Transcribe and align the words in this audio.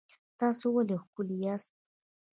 تاسو 0.39 0.65
ولې 0.75 0.95
ښکلي 1.03 1.35
یاست؟ 1.45 1.73